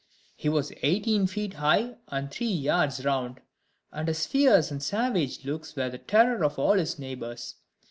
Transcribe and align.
He 0.35 0.49
was 0.49 0.73
eighteen 0.81 1.27
feet 1.27 1.53
high, 1.53 1.97
and 2.07 2.31
three 2.31 2.47
yards 2.47 3.05
round; 3.05 3.39
and 3.91 4.07
his 4.07 4.25
fierce 4.25 4.71
and 4.71 4.81
savage 4.81 5.45
looks 5.45 5.75
were 5.75 5.91
the 5.91 5.99
terror 5.99 6.43
of 6.43 6.57
all 6.57 6.73
his 6.73 6.97
neighbors. 6.97 7.57